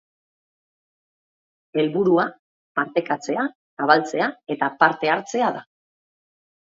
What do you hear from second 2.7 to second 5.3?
partekatzea, zabaltzea eta parte